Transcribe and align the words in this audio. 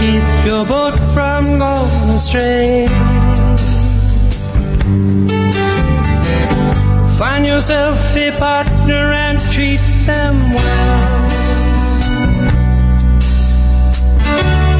Keep 0.00 0.24
your 0.46 0.64
boat 0.66 0.98
from 1.14 1.58
going 1.58 2.10
astray. 2.10 2.86
Find 7.18 7.46
yourself 7.46 8.16
a 8.16 8.30
partner 8.38 9.12
and 9.24 9.40
treat 9.52 9.80
them 10.04 10.52
well. 10.52 11.06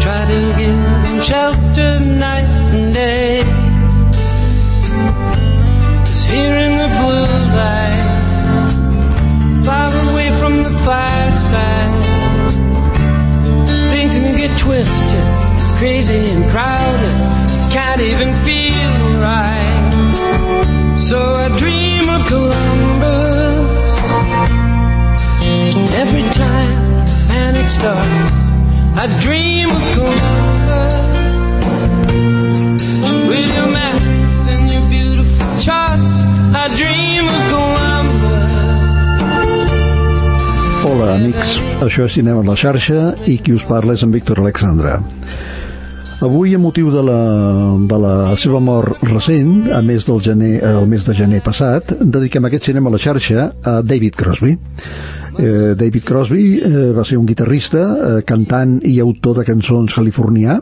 Try 0.02 0.22
to 0.32 0.40
give 0.58 0.78
them 0.84 1.20
shelter 1.22 2.00
night 2.00 2.35
twisted, 14.66 15.26
crazy 15.78 16.26
and 16.34 16.44
crowded, 16.50 17.18
can't 17.72 18.00
even 18.00 18.34
feel 18.42 18.98
right. 19.22 20.96
So 20.98 21.18
I 21.34 21.56
dream 21.56 22.08
of 22.08 22.26
Columbus 22.26 23.76
every 26.02 26.26
time 26.42 26.82
panic 27.28 27.68
starts. 27.68 28.28
I 29.02 29.06
dream 29.22 29.70
of 29.70 29.84
Columbus 29.94 31.15
Hola, 41.06 41.20
amics. 41.22 41.50
Això 41.84 42.02
és 42.08 42.16
Cinema 42.16 42.40
en 42.42 42.48
la 42.50 42.56
xarxa 42.58 43.12
i 43.30 43.36
qui 43.38 43.52
us 43.54 43.62
parla 43.62 43.94
és 43.94 44.02
en 44.02 44.10
Víctor 44.10 44.40
Alexandra. 44.42 44.96
Avui, 46.26 46.56
a 46.56 46.58
motiu 46.58 46.88
de 46.90 47.04
la, 47.06 47.18
de 47.78 47.98
la 48.02 48.14
seva 48.42 48.58
mort 48.58 49.04
recent, 49.06 49.68
a 49.70 49.78
més 49.86 50.08
del 50.08 50.18
gener, 50.26 50.56
el 50.66 50.90
mes 50.90 51.06
de 51.06 51.14
gener 51.14 51.44
passat, 51.46 51.94
dediquem 52.00 52.50
aquest 52.50 52.66
cinema 52.72 52.90
a 52.90 52.96
la 52.96 53.02
xarxa 53.04 53.46
a 53.62 53.76
David 53.86 54.18
Crosby. 54.18 54.56
Eh, 55.38 55.76
David 55.78 56.02
Crosby 56.10 56.46
eh, 56.58 56.90
va 56.98 57.06
ser 57.06 57.20
un 57.22 57.30
guitarrista, 57.30 57.86
eh, 57.86 58.20
cantant 58.26 58.80
i 58.82 58.98
autor 59.04 59.38
de 59.38 59.46
cançons 59.46 59.94
californià, 59.94 60.58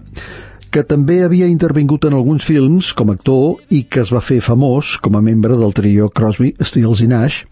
que 0.75 0.83
també 0.83 1.21
havia 1.23 1.47
intervingut 1.47 2.03
en 2.09 2.17
alguns 2.19 2.43
films 2.49 2.89
com 2.99 3.12
a 3.12 3.15
actor 3.15 3.61
i 3.71 3.85
que 3.87 4.01
es 4.03 4.11
va 4.11 4.19
fer 4.25 4.41
famós 4.43 4.97
com 5.05 5.15
a 5.15 5.21
membre 5.23 5.55
del 5.61 5.71
trio 5.77 6.09
Crosby, 6.11 6.51
Stills 6.67 7.03
i 7.05 7.07
Nash, 7.12 7.45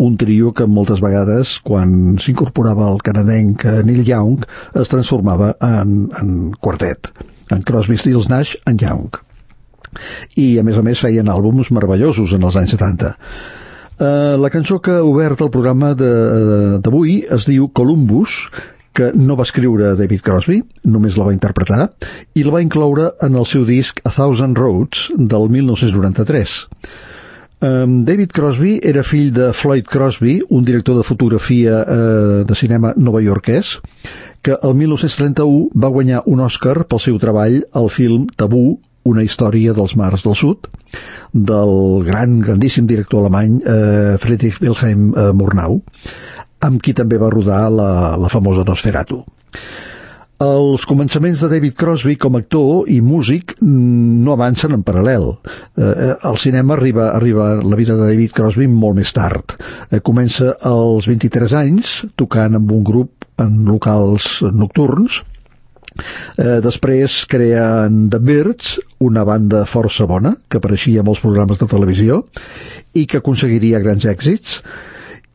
un 0.00 0.16
trio 0.16 0.54
que 0.56 0.64
moltes 0.66 1.02
vegades, 1.04 1.58
quan 1.60 2.16
s'incorporava 2.22 2.86
al 2.88 3.02
canadenc 3.04 3.66
Neil 3.84 4.00
Young, 4.08 4.46
es 4.80 4.88
transformava 4.88 5.52
en, 5.60 6.08
en 6.16 6.32
quartet, 6.64 7.12
en 7.52 7.60
Crosby, 7.68 7.98
Stills, 8.00 8.30
Nash 8.32 8.56
en 8.64 8.80
Young. 8.80 9.20
I, 10.40 10.56
a 10.56 10.64
més 10.64 10.78
a 10.80 10.82
més, 10.86 11.02
feien 11.04 11.28
àlbums 11.28 11.68
meravellosos 11.76 12.32
en 12.32 12.48
els 12.48 12.56
anys 12.56 12.72
70. 12.78 13.12
Uh, 14.02 14.38
la 14.40 14.48
cançó 14.50 14.80
que 14.82 14.96
ha 14.96 15.04
obert 15.04 15.44
el 15.44 15.50
programa 15.52 15.92
de- 15.94 16.78
d'avui 16.82 17.20
es 17.30 17.44
diu 17.46 17.68
Columbus, 17.76 18.46
que 18.92 19.10
no 19.14 19.36
va 19.36 19.46
escriure 19.48 19.94
David 19.96 20.22
Crosby, 20.26 20.60
només 20.84 21.16
la 21.16 21.28
va 21.28 21.34
interpretar, 21.34 21.88
i 22.34 22.44
la 22.44 22.56
va 22.56 22.62
incloure 22.64 23.12
en 23.24 23.38
el 23.40 23.48
seu 23.48 23.64
disc 23.68 24.00
A 24.04 24.12
Thousand 24.12 24.58
Roads 24.58 25.08
del 25.16 25.48
1993. 25.48 26.58
Um, 27.62 28.04
David 28.04 28.32
Crosby 28.34 28.80
era 28.82 29.04
fill 29.06 29.30
de 29.32 29.52
Floyd 29.54 29.86
Crosby, 29.86 30.40
un 30.50 30.64
director 30.66 30.96
de 30.98 31.04
fotografia 31.06 31.84
uh, 31.86 32.44
de 32.44 32.54
cinema 32.58 32.90
novaiorquès, 32.96 33.76
que 34.42 34.56
el 34.58 34.74
1931 34.74 35.70
va 35.78 35.92
guanyar 35.94 36.24
un 36.26 36.42
Oscar 36.42 36.82
pel 36.90 37.00
seu 37.04 37.20
treball 37.22 37.60
al 37.78 37.86
film 37.94 38.26
Tabú, 38.34 38.80
una 39.08 39.24
història 39.26 39.74
dels 39.76 39.96
mars 39.98 40.26
del 40.26 40.36
sud, 40.38 40.68
del 41.32 42.04
gran, 42.06 42.40
grandíssim 42.44 42.86
director 42.86 43.22
alemany 43.22 43.60
eh, 43.64 44.18
Friedrich 44.22 44.60
Wilhelm 44.62 45.12
eh, 45.14 45.30
Murnau, 45.36 45.80
amb 46.62 46.82
qui 46.82 46.94
també 46.94 47.18
va 47.18 47.32
rodar 47.32 47.64
la, 47.72 47.92
la 48.20 48.30
famosa 48.30 48.66
Nosferatu. 48.68 49.22
Els 50.42 50.82
començaments 50.90 51.42
de 51.44 51.48
David 51.52 51.76
Crosby 51.78 52.16
com 52.18 52.34
a 52.34 52.40
actor 52.42 52.88
i 52.90 52.98
músic 53.04 53.54
mm, 53.60 54.22
no 54.26 54.32
avancen 54.34 54.74
en 54.74 54.82
paral·lel. 54.82 55.28
Eh, 55.78 56.14
al 56.18 56.38
cinema 56.42 56.74
arriba, 56.74 57.12
arriba 57.14 57.52
la 57.62 57.78
vida 57.78 57.94
de 57.98 58.08
David 58.10 58.34
Crosby 58.34 58.66
molt 58.66 58.98
més 58.98 59.12
tard. 59.14 59.54
Eh, 59.90 60.00
comença 60.02 60.56
als 60.66 61.06
23 61.10 61.54
anys 61.60 61.92
tocant 62.18 62.58
amb 62.58 62.74
un 62.74 62.82
grup 62.82 63.28
en 63.42 63.62
locals 63.68 64.40
nocturns, 64.50 65.22
Eh, 66.36 66.60
després 66.64 67.22
creen 67.30 68.06
The 68.12 68.20
Birds, 68.22 68.78
una 69.04 69.24
banda 69.28 69.64
força 69.68 70.06
bona, 70.08 70.36
que 70.48 70.60
apareixia 70.60 71.02
en 71.02 71.08
molts 71.08 71.22
programes 71.24 71.60
de 71.60 71.68
televisió 71.70 72.22
i 72.94 73.06
que 73.06 73.20
aconseguiria 73.22 73.82
grans 73.84 74.06
èxits. 74.08 74.60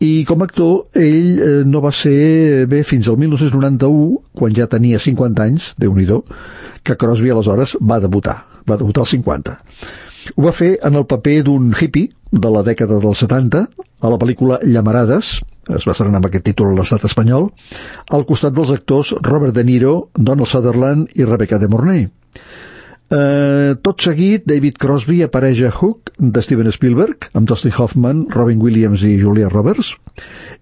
I 0.03 0.25
com 0.29 0.43
a 0.43 0.45
actor, 0.45 0.91
ell 0.93 1.39
eh, 1.41 1.53
no 1.65 1.81
va 1.81 1.91
ser 1.95 2.67
bé 2.69 2.83
fins 2.85 3.07
al 3.09 3.17
1991, 3.17 4.19
quan 4.37 4.53
ja 4.53 4.69
tenia 4.69 5.01
50 5.01 5.47
anys, 5.47 5.71
déu 5.81 5.95
nhi 5.97 6.05
que 6.83 6.95
Crosby 6.95 7.33
aleshores 7.33 7.75
va 7.81 7.99
debutar, 7.99 8.45
va 8.69 8.77
debutar 8.77 9.03
als 9.03 9.15
50. 9.15 9.57
Ho 10.35 10.43
va 10.45 10.53
fer 10.53 10.77
en 10.83 10.95
el 10.95 11.05
paper 11.09 11.41
d'un 11.47 11.73
hippie 11.73 12.11
de 12.31 12.49
la 12.51 12.63
dècada 12.63 12.99
dels 13.01 13.23
70, 13.23 13.67
a 14.01 14.09
la 14.11 14.19
pel·lícula 14.21 14.59
Llamarades, 14.63 15.39
es 15.69 15.87
va 15.87 15.95
estrenar 15.95 16.21
amb 16.21 16.29
aquest 16.29 16.47
títol 16.47 16.71
a 16.71 16.77
l'estat 16.79 17.05
espanyol, 17.09 17.49
al 18.13 18.25
costat 18.29 18.55
dels 18.55 18.71
actors 18.71 19.13
Robert 19.21 19.55
De 19.55 19.65
Niro, 19.67 20.09
Donald 20.15 20.47
Sutherland 20.47 21.13
i 21.15 21.27
Rebecca 21.27 21.59
de 21.59 21.69
Mornay. 21.71 22.07
Eh, 23.07 23.75
tot 23.79 24.03
seguit, 24.03 24.43
David 24.43 24.75
Crosby 24.83 25.21
apareix 25.23 25.61
a 25.63 25.71
Hook, 25.71 26.11
de 26.19 26.41
Steven 26.43 26.67
Spielberg, 26.75 27.29
amb 27.33 27.47
Dustin 27.47 27.71
Hoffman, 27.77 28.25
Robin 28.33 28.59
Williams 28.59 29.05
i 29.07 29.13
Julia 29.21 29.47
Roberts, 29.47 29.93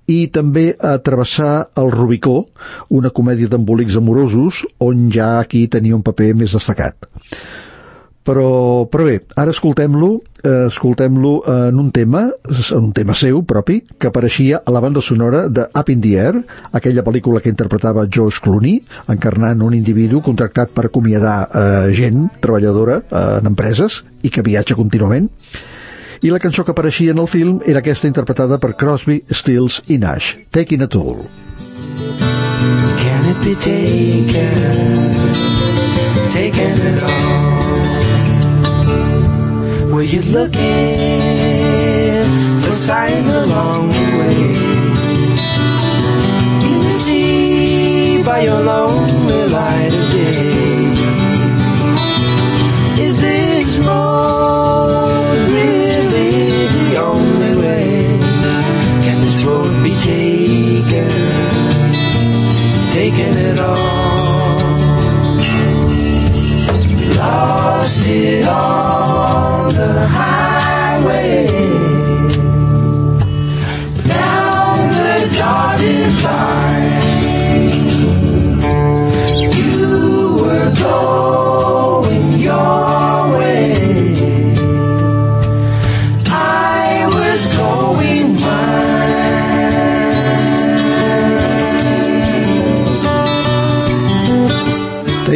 i 0.05 0.27
també 0.29 0.67
a 0.77 0.97
Travessar 1.01 1.71
el 1.81 1.89
Rubicó, 1.95 2.43
una 2.93 3.09
comèdia 3.09 3.49
d'embolics 3.49 3.97
amorosos, 3.97 4.61
on 4.77 5.09
ja 5.09 5.39
aquí 5.39 5.65
tenia 5.67 5.97
un 5.97 6.05
paper 6.05 6.35
més 6.37 6.53
destacat. 6.53 7.09
Però, 8.25 8.85
però 8.89 9.05
bé, 9.05 9.19
ara 9.37 9.53
escoltem-lo 9.53 10.15
eh, 10.45 10.67
escoltem-lo 10.67 11.43
en 11.45 11.79
un 11.79 11.91
tema 11.91 12.31
en 12.71 12.83
un 12.83 12.93
tema 12.93 13.13
seu 13.17 13.43
propi 13.45 13.81
que 13.99 14.09
apareixia 14.09 14.61
a 14.65 14.73
la 14.73 14.79
banda 14.79 15.01
sonora 15.01 15.47
de 15.49 15.67
Up 15.73 15.89
in 15.89 16.01
the 16.01 16.15
Air 16.17 16.41
aquella 16.71 17.03
pel·lícula 17.03 17.41
que 17.41 17.51
interpretava 17.53 18.07
George 18.09 18.41
Clooney 18.41 18.79
encarnant 19.11 19.61
un 19.65 19.73
individu 19.77 20.21
contractat 20.25 20.73
per 20.73 20.87
acomiadar 20.89 21.37
eh, 21.45 21.93
gent 21.93 22.27
treballadora 22.41 23.01
eh, 23.03 23.23
en 23.39 23.51
empreses 23.51 24.03
i 24.21 24.29
que 24.29 24.45
viatja 24.45 24.77
contínuament 24.77 25.29
i 26.21 26.31
la 26.31 26.39
cançó 26.39 26.63
que 26.65 26.73
apareixia 26.73 27.13
en 27.13 27.21
el 27.21 27.29
film 27.29 27.59
era 27.65 27.81
aquesta 27.83 28.07
interpretada 28.07 28.57
per 28.61 28.75
Crosby, 28.77 29.23
Stills 29.29 29.81
i 29.87 29.99
Nash 30.01 30.35
Taking 30.51 30.85
a 30.85 30.89
Toll 30.89 31.25
Can 33.01 33.29
it 33.29 33.37
be 33.43 33.55
taken? 33.55 34.55
Taken 36.31 36.81
at 36.93 37.03
all? 37.03 37.54
Were 40.05 40.11
you 40.11 40.21
looking 40.21 40.61
for 42.61 42.73
signs 42.73 43.25
along 43.25 43.89
the 43.89 44.17
way? 44.19 44.37
You 46.61 46.91
see 46.91 48.21
by 48.21 48.41
your 48.41 48.61
lonely 48.61 49.47
light 49.47 49.91
of 49.91 50.11
day. 50.11 50.74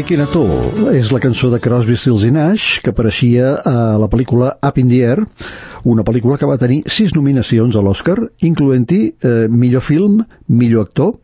Taking 0.10 0.26
a 0.26 0.32
Toll 0.34 0.88
és 0.98 1.12
la 1.14 1.20
cançó 1.22 1.52
de 1.54 1.60
Crosby, 1.62 1.94
Stills 1.94 2.24
i 2.26 2.32
Nash 2.34 2.80
que 2.82 2.90
apareixia 2.90 3.52
a 3.62 3.74
la 4.02 4.08
pel·lícula 4.10 4.56
Up 4.66 4.80
in 4.82 4.90
the 4.90 5.04
Air, 5.06 5.22
una 5.84 6.04
pel·lícula 6.04 6.38
que 6.40 6.48
va 6.50 6.58
tenir 6.62 6.82
sis 6.92 7.14
nominacions 7.16 7.76
a 7.76 7.84
l'Oscar, 7.84 8.18
incloent-hi 8.46 9.02
eh, 9.10 9.48
millor 9.50 9.84
film, 9.86 10.24
millor 10.48 10.90
actor 10.90 11.16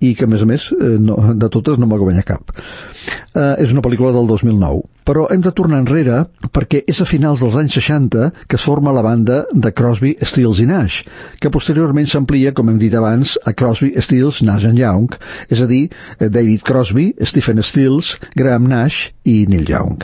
i 0.00 0.14
que, 0.14 0.26
a 0.26 0.30
més 0.30 0.44
a 0.44 0.48
més, 0.48 0.68
eh, 0.76 0.96
no, 1.02 1.16
de 1.34 1.48
totes 1.52 1.78
no 1.80 1.88
va 1.90 1.98
guanyar 2.00 2.26
cap. 2.28 2.52
Eh, 2.56 3.54
és 3.64 3.72
una 3.72 3.82
pel·lícula 3.84 4.12
del 4.14 4.28
2009, 4.30 4.82
però 5.06 5.26
hem 5.32 5.42
de 5.44 5.52
tornar 5.56 5.82
enrere 5.82 6.22
perquè 6.54 6.82
és 6.88 7.00
a 7.02 7.06
finals 7.08 7.42
dels 7.44 7.58
anys 7.60 7.76
60 7.78 8.30
que 8.48 8.58
es 8.58 8.64
forma 8.66 8.94
la 8.96 9.04
banda 9.06 9.42
de 9.52 9.72
Crosby, 9.76 10.16
Stills 10.22 10.62
i 10.62 10.66
Nash, 10.70 11.02
que 11.40 11.52
posteriorment 11.52 12.08
s'amplia, 12.10 12.54
com 12.56 12.72
hem 12.72 12.80
dit 12.82 12.94
abans, 12.96 13.36
a 13.44 13.54
Crosby, 13.54 13.94
Stills, 14.02 14.42
Nash 14.46 14.66
and 14.68 14.82
Young, 14.82 15.14
és 15.50 15.62
a 15.62 15.70
dir, 15.70 15.86
eh, 16.18 16.28
David 16.28 16.66
Crosby, 16.66 17.12
Stephen 17.22 17.62
Stills, 17.62 18.16
Graham 18.34 18.68
Nash 18.72 19.10
i 19.24 19.44
Neil 19.48 19.70
Young. 19.70 20.02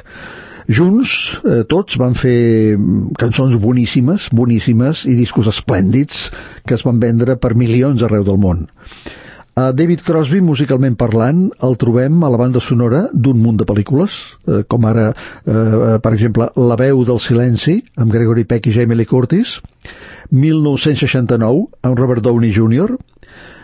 Junts, 0.69 1.41
eh, 1.43 1.63
tots 1.69 1.99
van 2.01 2.15
fer 2.19 2.77
mm, 2.77 3.17
cançons 3.19 3.57
boníssimes, 3.63 4.29
boníssimes 4.33 5.07
i 5.11 5.17
discos 5.19 5.51
esplèndids 5.51 6.29
que 6.67 6.77
es 6.79 6.87
van 6.87 7.01
vendre 7.03 7.37
per 7.41 7.55
milions 7.59 8.03
arreu 8.03 8.25
del 8.27 8.41
món. 8.43 8.67
A 9.53 9.67
David 9.77 10.01
Crosby, 10.01 10.39
musicalment 10.41 10.95
parlant, 10.97 11.43
el 11.67 11.75
trobem 11.77 12.23
a 12.25 12.31
la 12.33 12.39
banda 12.41 12.61
sonora 12.65 13.03
d'un 13.13 13.37
munt 13.37 13.59
de 13.61 13.67
pel·lícules, 13.69 14.15
eh, 14.49 14.63
com 14.65 14.87
ara, 14.89 15.11
eh, 15.45 15.99
per 16.01 16.15
exemple, 16.15 16.49
La 16.57 16.77
veu 16.77 17.05
del 17.05 17.21
silenci, 17.21 17.83
amb 17.97 18.13
Gregory 18.13 18.45
Peck 18.45 18.67
i 18.67 18.73
Jamie 18.73 18.97
Lee 18.97 19.05
Curtis, 19.05 19.61
1969, 20.31 21.69
amb 21.83 21.99
Robert 21.99 22.23
Downey 22.23 22.53
Jr., 22.53 22.97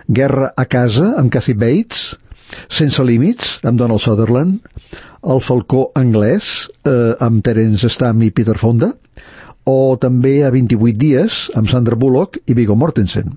Guerra 0.09 0.53
a 0.57 0.65
casa, 0.65 1.15
amb 1.17 1.33
Kathy 1.33 1.55
Bates, 1.55 2.19
Sense 2.69 3.05
límits, 3.05 3.59
amb 3.63 3.79
Donald 3.81 4.03
Sutherland, 4.05 4.61
El 5.29 5.41
falcó 5.43 5.89
anglès, 5.99 6.69
eh, 6.87 7.15
amb 7.21 7.43
Terence 7.45 7.89
Stamp 7.91 8.23
i 8.23 8.31
Peter 8.31 8.57
Fonda, 8.57 8.93
o 9.69 9.97
també 10.01 10.45
a 10.47 10.51
28 10.55 10.97
dies, 10.97 11.51
amb 11.59 11.69
Sandra 11.69 11.99
Bullock 11.99 12.41
i 12.47 12.55
Viggo 12.55 12.77
Mortensen. 12.77 13.37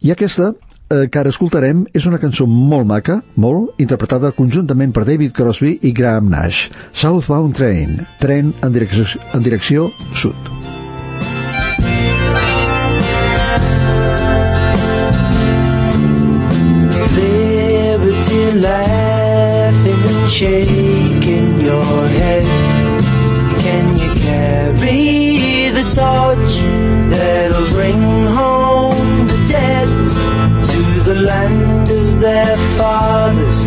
I 0.00 0.10
aquesta, 0.10 0.54
eh, 0.90 1.08
que 1.10 1.18
ara 1.18 1.30
escoltarem, 1.30 1.86
és 1.94 2.06
una 2.06 2.18
cançó 2.18 2.46
molt 2.46 2.86
maca, 2.86 3.22
molt, 3.36 3.74
interpretada 3.78 4.32
conjuntament 4.32 4.92
per 4.92 5.04
David 5.04 5.32
Crosby 5.32 5.78
i 5.82 5.92
Graham 5.92 6.30
Nash. 6.30 6.70
Southbound 6.92 7.54
Train, 7.54 8.00
tren 8.18 8.54
en 8.62 8.72
direcció, 8.72 9.04
en 9.34 9.42
direcció 9.42 9.90
sud. 10.14 10.65
Laughing 18.60 20.02
and 20.10 20.30
shaking 20.30 21.60
your 21.60 22.08
head. 22.08 22.44
Can 23.62 23.96
you 23.98 24.14
carry 24.20 25.70
the 25.70 25.84
torch 25.94 26.60
that'll 27.10 27.68
bring 27.74 28.00
home 28.26 29.26
the 29.26 29.46
dead 29.48 29.88
to 30.72 30.82
the 31.02 31.14
land 31.22 31.88
of 31.90 32.20
their 32.20 32.56
fathers 32.76 33.64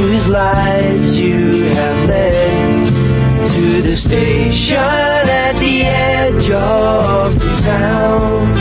whose 0.00 0.28
lives 0.28 1.18
you 1.18 1.64
have 1.64 2.08
led? 2.08 2.92
To 3.54 3.82
the 3.82 3.94
station 3.94 4.78
at 4.78 5.52
the 5.60 5.82
edge 5.82 6.50
of 6.50 7.38
the 7.38 7.62
town 7.62 8.54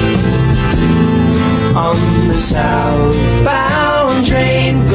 on 1.76 2.28
the 2.28 2.38
southbound 2.38 4.26
train 4.26 4.88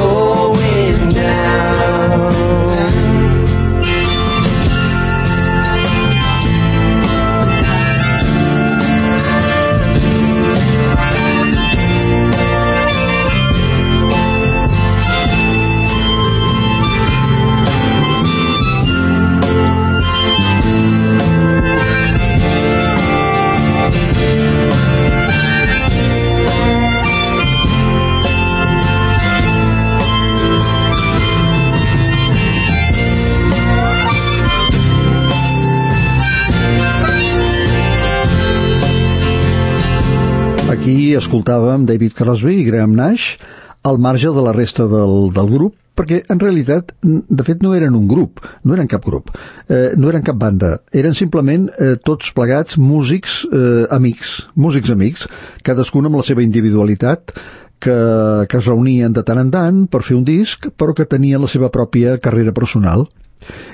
escoltàvem 41.20 41.86
David 41.88 42.14
Crosby 42.18 42.60
i 42.60 42.64
Graham 42.66 42.94
Nash 42.98 43.36
al 43.88 43.98
marge 44.02 44.32
de 44.34 44.42
la 44.44 44.54
resta 44.56 44.86
del, 44.90 45.30
del 45.34 45.52
grup, 45.52 45.76
perquè 45.98 46.20
en 46.30 46.38
realitat, 46.38 46.92
de 47.02 47.44
fet, 47.46 47.62
no 47.64 47.74
eren 47.74 47.96
un 47.98 48.06
grup, 48.10 48.42
no 48.62 48.76
eren 48.76 48.90
cap 48.90 49.04
grup, 49.06 49.32
eh, 49.66 49.94
no 49.98 50.10
eren 50.10 50.22
cap 50.26 50.38
banda, 50.38 50.76
eren 50.94 51.16
simplement 51.18 51.68
eh, 51.74 51.96
tots 52.04 52.30
plegats 52.36 52.78
músics 52.78 53.40
eh, 53.50 53.86
amics, 53.94 54.36
músics 54.54 54.94
amics, 54.94 55.26
cadascun 55.66 56.06
amb 56.06 56.20
la 56.20 56.26
seva 56.26 56.44
individualitat, 56.46 57.34
que, 57.78 57.94
que 58.50 58.58
es 58.58 58.66
reunien 58.66 59.12
de 59.14 59.22
tant 59.22 59.38
en 59.38 59.50
tant 59.54 59.84
per 59.90 60.02
fer 60.06 60.16
un 60.18 60.26
disc, 60.26 60.66
però 60.78 60.94
que 60.94 61.06
tenien 61.06 61.42
la 61.42 61.50
seva 61.50 61.70
pròpia 61.74 62.18
carrera 62.22 62.54
personal. 62.54 63.06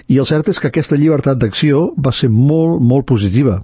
I 0.09 0.19
el 0.21 0.27
cert 0.29 0.51
és 0.53 0.61
que 0.61 0.71
aquesta 0.71 0.99
llibertat 1.01 1.39
d'acció 1.41 1.91
va 1.97 2.13
ser 2.13 2.31
molt, 2.33 2.83
molt 2.83 3.07
positiva, 3.09 3.61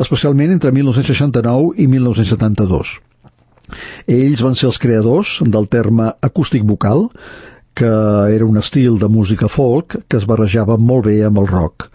especialment 0.00 0.54
entre 0.54 0.72
1969 0.72 1.74
i 1.76 1.88
1972. 1.90 2.96
Ells 4.08 4.42
van 4.44 4.56
ser 4.56 4.70
els 4.70 4.80
creadors 4.80 5.38
del 5.44 5.68
terme 5.68 6.12
acústic 6.24 6.64
vocal, 6.64 7.08
que 7.78 7.90
era 8.34 8.46
un 8.46 8.56
estil 8.58 8.96
de 8.98 9.08
música 9.08 9.48
folk 9.48 10.00
que 10.08 10.18
es 10.18 10.26
barrejava 10.26 10.78
molt 10.78 11.06
bé 11.06 11.20
amb 11.26 11.38
el 11.38 11.46
rock. 11.46 11.90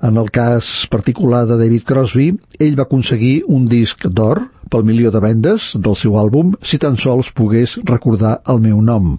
En 0.00 0.16
el 0.16 0.30
cas 0.32 0.86
particular 0.88 1.42
de 1.46 1.58
David 1.60 1.84
Crosby, 1.84 2.30
ell 2.58 2.78
va 2.78 2.86
aconseguir 2.86 3.42
un 3.52 3.66
disc 3.68 4.06
d'or 4.06 4.46
pel 4.72 4.86
milió 4.88 5.10
de 5.12 5.20
vendes 5.20 5.74
del 5.76 5.96
seu 5.98 6.14
àlbum 6.16 6.54
Si 6.62 6.78
tan 6.78 6.96
sols 6.96 7.32
pogués 7.36 7.76
recordar 7.84 8.38
el 8.48 8.62
meu 8.64 8.80
nom 8.80 9.18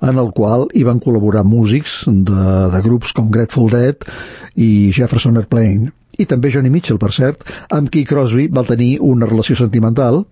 en 0.00 0.18
el 0.18 0.30
qual 0.36 0.68
hi 0.74 0.84
van 0.86 1.00
col·laborar 1.02 1.44
músics 1.46 2.02
de, 2.06 2.46
de 2.72 2.80
grups 2.84 3.12
com 3.16 3.30
Grateful 3.30 3.70
Dead 3.72 4.08
i 4.56 4.90
Jefferson 4.94 5.38
Airplane 5.40 5.92
i 6.18 6.26
també 6.30 6.50
Johnny 6.54 6.70
Mitchell, 6.70 6.98
per 6.98 7.10
cert, 7.14 7.42
amb 7.74 7.90
qui 7.90 8.04
Crosby 8.06 8.46
va 8.46 8.66
tenir 8.66 8.98
una 9.02 9.26
relació 9.26 9.56
sentimental 9.58 10.22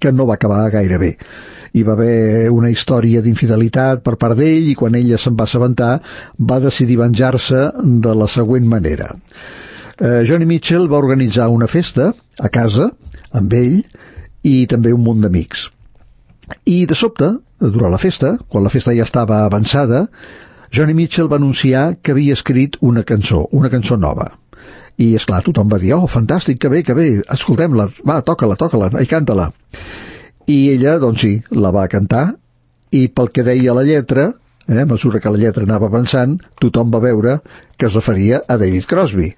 que 0.00 0.12
no 0.12 0.26
va 0.28 0.38
acabar 0.38 0.70
gaire 0.72 0.98
bé. 0.98 1.12
Hi 1.74 1.82
va 1.82 1.96
haver 1.96 2.50
una 2.54 2.70
història 2.70 3.20
d'infidelitat 3.20 4.04
per 4.06 4.14
part 4.20 4.38
d'ell 4.38 4.70
i 4.70 4.76
quan 4.78 4.94
ella 4.94 5.18
se'n 5.18 5.36
va 5.36 5.44
assabentar 5.48 5.98
va 6.38 6.60
decidir 6.62 7.00
venjar-se 7.00 7.66
de 8.06 8.14
la 8.14 8.28
següent 8.30 8.68
manera. 8.70 9.10
Eh, 9.98 10.22
Johnny 10.26 10.46
Mitchell 10.46 10.88
va 10.90 11.02
organitzar 11.02 11.50
una 11.50 11.68
festa 11.70 12.12
a 12.38 12.48
casa 12.48 12.90
amb 13.34 13.52
ell 13.58 13.82
i 14.46 14.64
també 14.70 14.94
un 14.94 15.02
munt 15.04 15.22
d'amics. 15.24 15.68
I 16.68 16.84
de 16.86 16.96
sobte, 16.96 17.30
durant 17.60 17.92
la 17.92 18.00
festa, 18.00 18.34
quan 18.48 18.64
la 18.64 18.72
festa 18.72 18.94
ja 18.96 19.04
estava 19.06 19.44
avançada, 19.44 20.06
Johnny 20.74 20.94
Mitchell 20.94 21.30
va 21.30 21.38
anunciar 21.40 21.96
que 22.02 22.12
havia 22.12 22.34
escrit 22.34 22.76
una 22.80 23.04
cançó, 23.04 23.44
una 23.52 23.70
cançó 23.70 23.96
nova. 23.96 24.30
I, 24.98 25.14
és 25.18 25.24
clar 25.26 25.42
tothom 25.46 25.70
va 25.70 25.80
dir, 25.82 25.92
oh, 25.96 26.06
fantàstic, 26.10 26.60
que 26.62 26.70
bé, 26.70 26.82
que 26.86 26.94
bé, 26.94 27.08
escoltem-la, 27.34 27.88
va, 28.06 28.20
toca-la, 28.26 28.56
toca-la, 28.60 28.90
i 29.02 29.10
canta-la. 29.10 29.50
I 30.50 30.58
ella, 30.74 30.98
doncs 31.02 31.24
sí, 31.24 31.34
la 31.50 31.72
va 31.74 31.86
cantar, 31.90 32.24
i 32.94 33.06
pel 33.08 33.30
que 33.34 33.46
deia 33.46 33.74
la 33.74 33.84
lletra, 33.86 34.28
eh, 34.68 34.80
a 34.82 34.86
mesura 34.86 35.20
que 35.20 35.32
la 35.32 35.40
lletra 35.40 35.64
anava 35.66 35.88
avançant, 35.90 36.36
tothom 36.60 36.92
va 36.94 37.02
veure 37.02 37.38
que 37.76 37.88
es 37.88 37.96
referia 37.96 38.42
a 38.46 38.58
David 38.60 38.86
Crosby, 38.90 39.30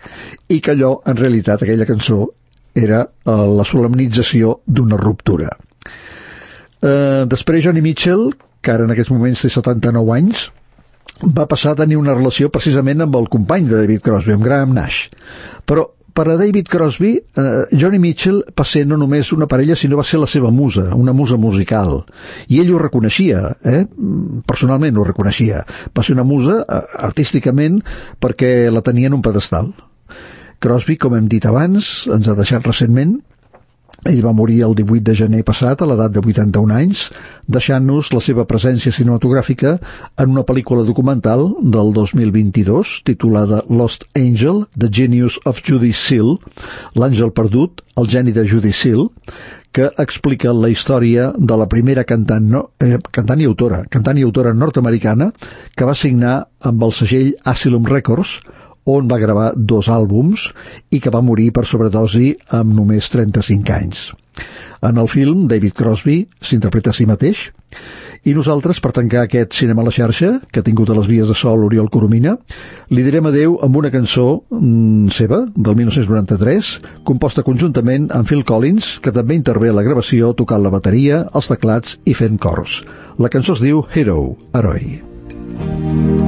i 0.48 0.60
que 0.60 0.74
allò, 0.74 0.96
en 1.06 1.20
realitat, 1.20 1.62
aquella 1.62 1.88
cançó, 1.88 2.24
era 2.74 3.04
eh, 3.06 3.38
la 3.60 3.64
solemnització 3.64 4.58
d'una 4.66 5.00
ruptura. 5.00 5.52
Eh, 6.86 7.24
després 7.30 7.64
Johnny 7.64 7.82
Mitchell, 7.82 8.30
que 8.62 8.74
ara 8.74 8.86
en 8.86 8.94
aquests 8.94 9.10
moments 9.14 9.42
té 9.42 9.50
79 9.50 10.14
anys, 10.14 10.46
va 11.36 11.48
passar 11.50 11.72
a 11.72 11.80
tenir 11.82 11.98
una 11.98 12.14
relació 12.14 12.50
precisament 12.52 13.02
amb 13.02 13.16
el 13.18 13.28
company 13.32 13.66
de 13.66 13.80
David 13.82 14.02
Crosby, 14.04 14.34
amb 14.36 14.44
Graham 14.44 14.74
Nash. 14.76 15.06
Però 15.66 15.88
per 16.16 16.26
a 16.32 16.36
David 16.40 16.68
Crosby, 16.72 17.10
eh, 17.16 17.76
Johnny 17.76 17.98
Mitchell 18.00 18.38
va 18.56 18.64
ser 18.64 18.86
no 18.88 18.96
només 18.96 19.32
una 19.36 19.48
parella, 19.50 19.76
sinó 19.76 19.98
va 19.98 20.04
ser 20.04 20.20
la 20.22 20.28
seva 20.30 20.50
musa, 20.50 20.86
una 20.96 21.12
musa 21.12 21.36
musical. 21.36 22.06
I 22.48 22.62
ell 22.62 22.72
ho 22.72 22.80
reconeixia, 22.80 23.42
eh? 23.64 23.82
personalment 24.48 24.96
ho 24.96 25.04
reconeixia. 25.04 25.64
Va 25.92 26.04
ser 26.06 26.16
una 26.16 26.24
musa 26.24 26.62
eh, 26.62 26.80
artísticament 27.08 27.82
perquè 28.20 28.70
la 28.72 28.84
tenia 28.86 29.12
en 29.12 29.18
un 29.18 29.24
pedestal. 29.26 29.74
Crosby, 30.58 30.96
com 30.96 31.18
hem 31.18 31.28
dit 31.28 31.44
abans, 31.44 32.06
ens 32.08 32.28
ha 32.32 32.36
deixat 32.38 32.64
recentment, 32.64 33.18
Ell 34.06 34.20
va 34.22 34.34
morir 34.36 34.60
el 34.62 34.74
18 34.78 35.02
de 35.02 35.14
gener 35.18 35.42
passat 35.46 35.80
a 35.82 35.86
l'edat 35.88 36.12
de 36.14 36.20
81 36.22 36.74
anys, 36.76 37.06
deixant-nos 37.50 38.12
la 38.14 38.20
seva 38.22 38.44
presència 38.46 38.92
cinematogràfica 38.94 39.72
en 40.22 40.34
una 40.34 40.44
pel·lícula 40.46 40.84
documental 40.86 41.48
del 41.76 41.92
2022 41.96 43.00
titulada 43.08 43.62
Lost 43.68 44.06
Angel, 44.14 44.66
The 44.78 44.90
Genius 45.00 45.40
of 45.44 45.62
Judy 45.66 45.92
Seal, 45.92 46.36
l'àngel 46.94 47.32
perdut, 47.34 47.82
el 47.96 48.10
geni 48.12 48.36
de 48.36 48.46
Judy 48.46 48.74
Seal, 48.76 49.08
que 49.76 49.90
explica 50.00 50.54
la 50.56 50.70
història 50.72 51.32
de 51.36 51.56
la 51.58 51.66
primera 51.68 52.04
cantant, 52.08 52.46
no, 52.52 52.62
eh, 52.80 53.00
cantant 53.12 53.42
i 53.42 53.48
autora, 53.48 53.82
cantant 53.92 54.16
i 54.16 54.24
autora 54.24 54.54
nord-americana 54.54 55.32
que 55.74 55.88
va 55.88 55.96
signar 55.96 56.36
amb 56.60 56.86
el 56.86 56.94
segell 56.96 57.34
Asylum 57.44 57.84
Records, 57.90 58.38
on 58.86 59.10
va 59.10 59.20
gravar 59.22 59.50
dos 59.56 59.90
àlbums 59.92 60.48
i 60.90 61.02
que 61.02 61.12
va 61.12 61.24
morir 61.24 61.50
per 61.52 61.66
sobredosi 61.66 62.32
amb 62.54 62.74
només 62.74 63.10
35 63.12 63.76
anys. 63.76 64.08
En 64.86 64.98
el 65.00 65.08
film, 65.08 65.46
David 65.48 65.74
Crosby 65.74 66.20
s'interpreta 66.44 66.92
a 66.92 66.96
si 66.96 67.06
mateix 67.08 67.48
i 68.26 68.32
nosaltres, 68.34 68.80
per 68.82 68.90
tancar 68.90 69.22
aquest 69.22 69.54
cinema 69.54 69.84
a 69.84 69.86
la 69.86 69.92
xarxa, 69.94 70.32
que 70.50 70.58
ha 70.58 70.66
tingut 70.66 70.90
a 70.90 70.96
les 70.98 71.06
vies 71.06 71.28
de 71.30 71.34
sol 71.38 71.62
Oriol 71.62 71.86
Coromina, 71.94 72.34
li 72.90 73.04
direm 73.06 73.28
adeu 73.30 73.54
amb 73.62 73.78
una 73.78 73.92
cançó 73.94 74.42
mm, 74.50 75.14
seva, 75.14 75.44
del 75.54 75.78
1993, 75.78 76.72
composta 77.06 77.46
conjuntament 77.46 78.10
amb 78.10 78.26
Phil 78.26 78.42
Collins, 78.42 78.96
que 78.98 79.14
també 79.14 79.38
intervé 79.38 79.70
a 79.70 79.78
la 79.78 79.86
gravació 79.86 80.34
tocant 80.34 80.66
la 80.66 80.74
bateria, 80.74 81.22
els 81.38 81.54
teclats 81.54 82.00
i 82.04 82.18
fent 82.18 82.42
cors. 82.42 82.80
La 83.22 83.30
cançó 83.30 83.54
es 83.54 83.62
diu 83.62 83.86
Hero, 83.94 84.34
Heroi. 84.52 84.96
It 85.56 86.25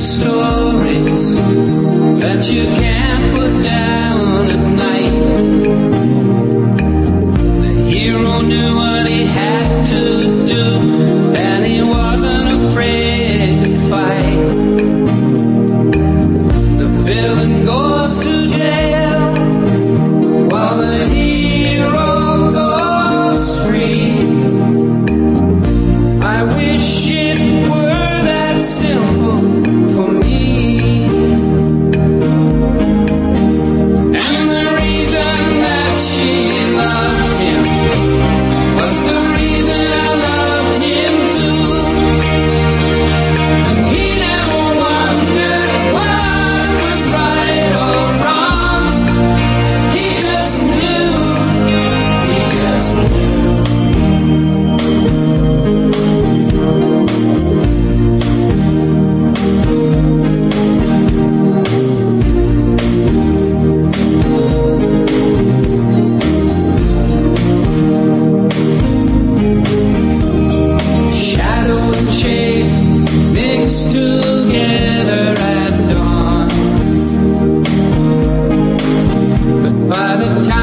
stories 0.00 1.36
that 2.22 2.50
you 2.50 2.64
can't 2.64 2.89
time 80.38 80.59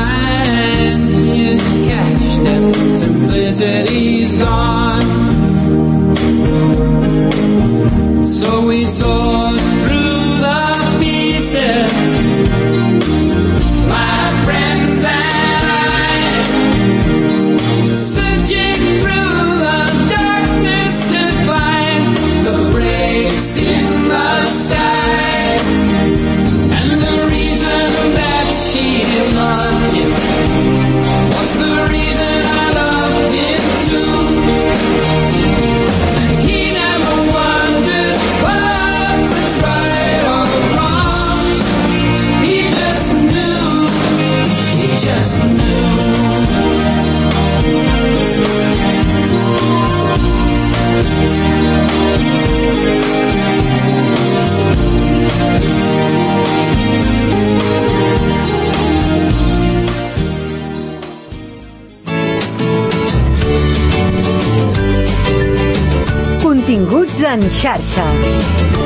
Continguts 67.37 67.43
en 67.43 67.49
xarxa. 67.49 68.76